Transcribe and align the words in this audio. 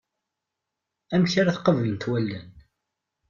Amek 1.13 1.33
ara 1.41 1.53
tt-qablent 1.55 2.07
wallen. 2.09 2.47